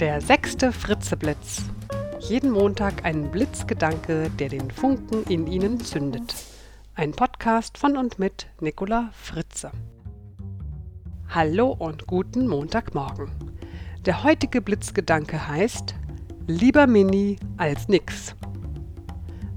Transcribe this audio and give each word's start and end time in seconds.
Der 0.00 0.20
sechste 0.20 0.72
Fritzeblitz. 0.72 1.62
Jeden 2.18 2.50
Montag 2.50 3.04
ein 3.04 3.30
Blitzgedanke, 3.30 4.28
der 4.28 4.48
den 4.48 4.72
Funken 4.72 5.22
in 5.28 5.46
Ihnen 5.46 5.78
zündet. 5.78 6.34
Ein 6.96 7.12
Podcast 7.12 7.78
von 7.78 7.96
und 7.96 8.18
mit 8.18 8.48
Nicola 8.58 9.10
Fritze. 9.12 9.70
Hallo 11.28 11.70
und 11.70 12.08
guten 12.08 12.48
Montagmorgen. 12.48 13.30
Der 14.04 14.24
heutige 14.24 14.60
Blitzgedanke 14.60 15.46
heißt 15.46 15.94
Lieber 16.48 16.88
Mini 16.88 17.38
als 17.56 17.86
nix. 17.86 18.34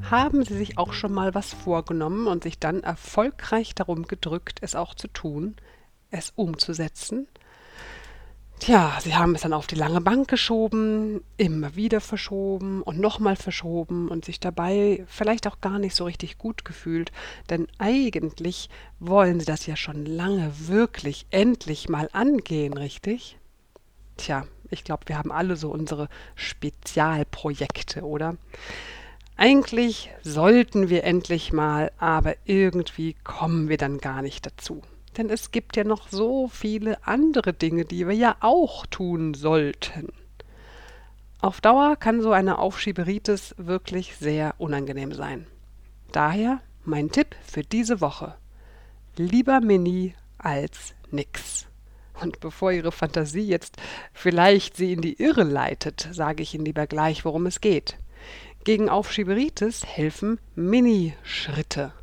Haben 0.03 0.45
Sie 0.45 0.55
sich 0.55 0.77
auch 0.77 0.93
schon 0.93 1.13
mal 1.13 1.33
was 1.33 1.51
vorgenommen 1.51 2.27
und 2.27 2.43
sich 2.43 2.59
dann 2.59 2.83
erfolgreich 2.83 3.73
darum 3.73 4.03
gedrückt, 4.03 4.59
es 4.61 4.75
auch 4.75 4.93
zu 4.93 5.07
tun, 5.07 5.55
es 6.11 6.31
umzusetzen? 6.35 7.27
Tja, 8.59 8.97
sie 9.01 9.15
haben 9.15 9.35
es 9.35 9.41
dann 9.41 9.53
auf 9.53 9.67
die 9.67 9.75
lange 9.75 10.01
Bank 10.01 10.27
geschoben, 10.27 11.21
immer 11.37 11.75
wieder 11.75 12.01
verschoben 12.01 12.81
und 12.81 12.99
nochmal 12.99 13.35
verschoben 13.35 14.09
und 14.09 14.25
sich 14.25 14.39
dabei 14.39 15.05
vielleicht 15.07 15.47
auch 15.47 15.61
gar 15.61 15.77
nicht 15.77 15.95
so 15.95 16.05
richtig 16.05 16.37
gut 16.37 16.65
gefühlt, 16.65 17.11
denn 17.49 17.67
eigentlich 17.77 18.69
wollen 18.99 19.39
sie 19.39 19.45
das 19.45 19.67
ja 19.67 19.75
schon 19.75 20.05
lange 20.05 20.51
wirklich 20.67 21.27
endlich 21.29 21.87
mal 21.87 22.09
angehen, 22.13 22.73
richtig? 22.73 23.37
Tja, 24.17 24.47
ich 24.71 24.83
glaube, 24.83 25.03
wir 25.05 25.17
haben 25.17 25.31
alle 25.31 25.55
so 25.55 25.69
unsere 25.69 26.09
Spezialprojekte, 26.35 28.01
oder? 28.01 28.37
Eigentlich 29.37 30.09
sollten 30.23 30.89
wir 30.89 31.03
endlich 31.03 31.53
mal, 31.53 31.91
aber 31.99 32.35
irgendwie 32.45 33.15
kommen 33.23 33.69
wir 33.69 33.77
dann 33.77 33.99
gar 33.99 34.23
nicht 34.23 34.47
dazu. 34.47 34.81
Denn 35.17 35.29
es 35.29 35.51
gibt 35.51 35.75
ja 35.75 35.83
noch 35.83 36.09
so 36.09 36.47
viele 36.47 37.05
andere 37.05 37.53
Dinge, 37.53 37.85
die 37.85 38.07
wir 38.07 38.15
ja 38.15 38.37
auch 38.39 38.85
tun 38.85 39.33
sollten. 39.33 40.09
Auf 41.39 41.61
Dauer 41.61 41.95
kann 41.95 42.21
so 42.21 42.31
eine 42.31 42.59
Aufschieberitis 42.59 43.55
wirklich 43.57 44.15
sehr 44.15 44.55
unangenehm 44.57 45.13
sein. 45.13 45.47
Daher 46.11 46.61
mein 46.83 47.11
Tipp 47.11 47.35
für 47.45 47.63
diese 47.63 48.01
Woche. 48.01 48.35
Lieber 49.15 49.59
Mini 49.59 50.15
als 50.37 50.93
nix. 51.11 51.67
Und 52.21 52.39
bevor 52.39 52.71
Ihre 52.71 52.91
Fantasie 52.91 53.47
jetzt 53.47 53.77
vielleicht 54.13 54.77
Sie 54.77 54.93
in 54.93 55.01
die 55.01 55.21
Irre 55.21 55.43
leitet, 55.43 56.07
sage 56.11 56.43
ich 56.43 56.55
Ihnen 56.55 56.65
lieber 56.65 56.87
gleich, 56.87 57.25
worum 57.25 57.45
es 57.45 57.61
geht. 57.61 57.97
Gegen 58.63 58.89
Aufschieberitis 58.89 59.85
helfen 59.85 60.39
Minischritte. 60.55 61.93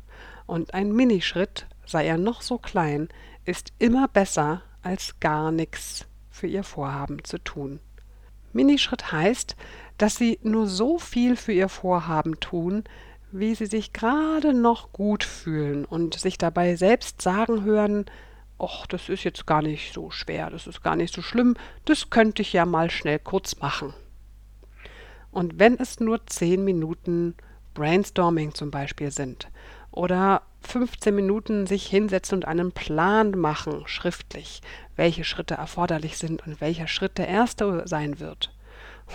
Und 0.45 0.73
ein 0.73 0.91
Minischritt 0.93 1.67
sei 1.85 2.07
er 2.07 2.17
noch 2.17 2.41
so 2.41 2.57
klein, 2.57 3.09
ist 3.45 3.73
immer 3.79 4.07
besser 4.07 4.61
als 4.81 5.19
gar 5.19 5.51
nichts 5.51 6.05
für 6.29 6.47
ihr 6.47 6.63
Vorhaben 6.63 7.23
zu 7.23 7.37
tun. 7.37 7.79
Minischritt 8.53 9.11
heißt, 9.11 9.55
dass 9.97 10.15
sie 10.15 10.39
nur 10.43 10.67
so 10.67 10.97
viel 10.97 11.35
für 11.35 11.53
ihr 11.53 11.69
Vorhaben 11.69 12.39
tun, 12.39 12.83
wie 13.31 13.55
sie 13.55 13.65
sich 13.65 13.93
gerade 13.93 14.53
noch 14.53 14.93
gut 14.93 15.23
fühlen 15.23 15.85
und 15.85 16.15
sich 16.15 16.37
dabei 16.37 16.75
selbst 16.75 17.21
sagen 17.21 17.63
hören, 17.63 18.05
ach, 18.59 18.87
das 18.87 19.09
ist 19.09 19.23
jetzt 19.23 19.45
gar 19.45 19.61
nicht 19.61 19.93
so 19.93 20.09
schwer, 20.09 20.49
das 20.49 20.67
ist 20.67 20.83
gar 20.83 20.95
nicht 20.95 21.13
so 21.13 21.21
schlimm, 21.21 21.55
das 21.83 22.09
könnte 22.09 22.41
ich 22.41 22.53
ja 22.53 22.65
mal 22.65 22.89
schnell 22.89 23.19
kurz 23.19 23.59
machen. 23.59 23.93
Und 25.31 25.59
wenn 25.59 25.77
es 25.77 25.99
nur 25.99 26.25
zehn 26.27 26.63
Minuten 26.63 27.35
Brainstorming 27.73 28.53
zum 28.53 28.71
Beispiel 28.71 29.11
sind 29.11 29.49
oder 29.95 30.41
15 30.61 31.15
Minuten 31.15 31.67
sich 31.67 31.85
hinsetzen 31.87 32.37
und 32.37 32.45
einen 32.45 32.71
Plan 32.71 33.31
machen, 33.31 33.83
schriftlich, 33.85 34.61
welche 34.95 35.23
Schritte 35.23 35.55
erforderlich 35.55 36.17
sind 36.17 36.45
und 36.45 36.61
welcher 36.61 36.87
Schritt 36.87 37.17
der 37.17 37.27
erste 37.27 37.83
sein 37.85 38.19
wird. 38.19 38.51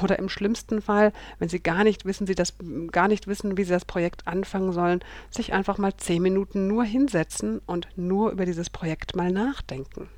Oder 0.02 0.18
im 0.18 0.28
schlimmsten 0.28 0.80
Fall, 0.80 1.12
wenn 1.38 1.48
Sie 1.48 1.60
gar 1.60 1.82
nicht 1.82 2.04
wissen, 2.04 2.26
Sie 2.26 2.36
das 2.36 2.54
gar 2.92 3.08
nicht 3.08 3.26
wissen, 3.26 3.56
wie 3.56 3.64
Sie 3.64 3.72
das 3.72 3.84
Projekt 3.84 4.26
anfangen 4.28 4.72
sollen, 4.72 5.00
sich 5.30 5.52
einfach 5.52 5.78
mal 5.78 5.96
10 5.96 6.22
Minuten 6.22 6.68
nur 6.68 6.84
hinsetzen 6.84 7.60
und 7.66 7.88
nur 7.96 8.30
über 8.30 8.46
dieses 8.46 8.70
Projekt 8.70 9.16
mal 9.16 9.32
nachdenken. 9.32 10.08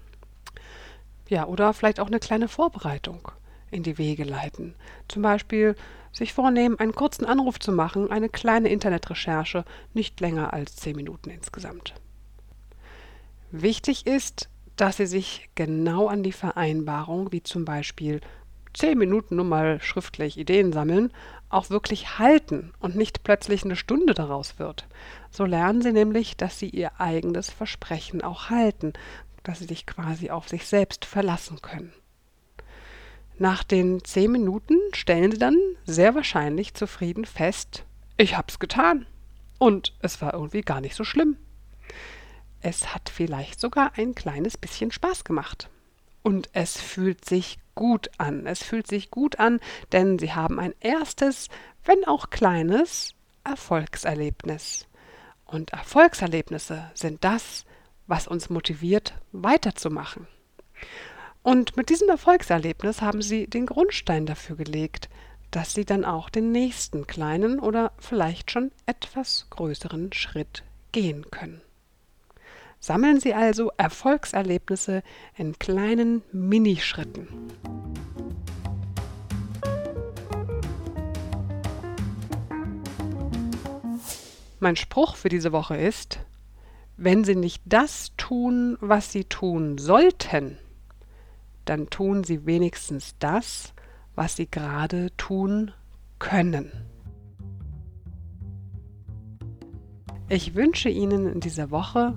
Ja, 1.28 1.46
oder 1.46 1.72
vielleicht 1.72 2.00
auch 2.00 2.08
eine 2.08 2.20
kleine 2.20 2.48
Vorbereitung 2.48 3.32
in 3.72 3.82
die 3.82 3.98
Wege 3.98 4.24
leiten. 4.24 4.74
Zum 5.08 5.22
Beispiel 5.22 5.74
sich 6.12 6.32
vornehmen, 6.32 6.78
einen 6.78 6.94
kurzen 6.94 7.24
Anruf 7.24 7.58
zu 7.58 7.72
machen, 7.72 8.10
eine 8.10 8.28
kleine 8.28 8.68
Internetrecherche, 8.68 9.64
nicht 9.94 10.20
länger 10.20 10.52
als 10.52 10.76
zehn 10.76 10.94
Minuten 10.94 11.30
insgesamt. 11.30 11.94
Wichtig 13.50 14.06
ist, 14.06 14.48
dass 14.76 14.98
Sie 14.98 15.06
sich 15.06 15.48
genau 15.54 16.06
an 16.08 16.22
die 16.22 16.32
Vereinbarung, 16.32 17.32
wie 17.32 17.42
zum 17.42 17.64
Beispiel 17.64 18.20
zehn 18.74 18.96
Minuten 18.98 19.36
nur 19.36 19.44
mal 19.44 19.80
schriftlich 19.80 20.38
Ideen 20.38 20.72
sammeln, 20.72 21.12
auch 21.50 21.68
wirklich 21.68 22.18
halten 22.18 22.72
und 22.80 22.96
nicht 22.96 23.24
plötzlich 23.24 23.64
eine 23.64 23.76
Stunde 23.76 24.14
daraus 24.14 24.58
wird. 24.58 24.86
So 25.30 25.44
lernen 25.44 25.82
Sie 25.82 25.92
nämlich, 25.92 26.36
dass 26.36 26.58
Sie 26.58 26.68
Ihr 26.68 26.98
eigenes 26.98 27.50
Versprechen 27.50 28.22
auch 28.22 28.48
halten, 28.48 28.94
dass 29.42 29.58
Sie 29.58 29.66
sich 29.66 29.86
quasi 29.86 30.30
auf 30.30 30.48
sich 30.48 30.66
selbst 30.66 31.04
verlassen 31.04 31.60
können. 31.60 31.92
Nach 33.42 33.64
den 33.64 34.04
zehn 34.04 34.30
Minuten 34.30 34.78
stellen 34.92 35.32
sie 35.32 35.38
dann 35.38 35.58
sehr 35.84 36.14
wahrscheinlich 36.14 36.74
zufrieden 36.74 37.24
fest, 37.24 37.84
ich 38.16 38.36
hab's 38.36 38.60
getan. 38.60 39.04
Und 39.58 39.96
es 39.98 40.22
war 40.22 40.32
irgendwie 40.32 40.60
gar 40.60 40.80
nicht 40.80 40.94
so 40.94 41.02
schlimm. 41.02 41.36
Es 42.60 42.94
hat 42.94 43.08
vielleicht 43.08 43.58
sogar 43.58 43.94
ein 43.96 44.14
kleines 44.14 44.56
bisschen 44.56 44.92
Spaß 44.92 45.24
gemacht. 45.24 45.68
Und 46.22 46.50
es 46.52 46.80
fühlt 46.80 47.24
sich 47.24 47.58
gut 47.74 48.12
an. 48.16 48.46
Es 48.46 48.62
fühlt 48.62 48.86
sich 48.86 49.10
gut 49.10 49.40
an, 49.40 49.58
denn 49.90 50.20
sie 50.20 50.32
haben 50.32 50.60
ein 50.60 50.74
erstes, 50.78 51.48
wenn 51.84 52.04
auch 52.04 52.30
kleines, 52.30 53.16
Erfolgserlebnis. 53.42 54.86
Und 55.46 55.72
Erfolgserlebnisse 55.72 56.92
sind 56.94 57.24
das, 57.24 57.64
was 58.06 58.28
uns 58.28 58.50
motiviert, 58.50 59.14
weiterzumachen. 59.32 60.28
Und 61.42 61.76
mit 61.76 61.90
diesem 61.90 62.08
Erfolgserlebnis 62.08 63.02
haben 63.02 63.20
sie 63.20 63.46
den 63.48 63.66
Grundstein 63.66 64.26
dafür 64.26 64.56
gelegt, 64.56 65.08
dass 65.50 65.74
sie 65.74 65.84
dann 65.84 66.04
auch 66.04 66.30
den 66.30 66.52
nächsten 66.52 67.06
kleinen 67.06 67.58
oder 67.58 67.92
vielleicht 67.98 68.50
schon 68.50 68.70
etwas 68.86 69.46
größeren 69.50 70.12
Schritt 70.12 70.62
gehen 70.92 71.30
können. 71.30 71.60
Sammeln 72.78 73.20
Sie 73.20 73.32
also 73.32 73.70
Erfolgserlebnisse 73.76 75.04
in 75.36 75.56
kleinen 75.58 76.22
Minischritten. 76.32 77.28
Mein 84.58 84.76
Spruch 84.76 85.16
für 85.16 85.28
diese 85.28 85.52
Woche 85.52 85.76
ist, 85.76 86.20
wenn 86.96 87.24
Sie 87.24 87.36
nicht 87.36 87.62
das 87.66 88.12
tun, 88.16 88.76
was 88.80 89.12
Sie 89.12 89.24
tun 89.24 89.78
sollten, 89.78 90.58
dann 91.64 91.88
tun 91.90 92.24
sie 92.24 92.46
wenigstens 92.46 93.14
das, 93.18 93.74
was 94.14 94.36
sie 94.36 94.50
gerade 94.50 95.14
tun 95.16 95.72
können. 96.18 96.70
Ich 100.28 100.54
wünsche 100.54 100.88
Ihnen 100.88 101.26
in 101.26 101.40
dieser 101.40 101.70
Woche 101.70 102.14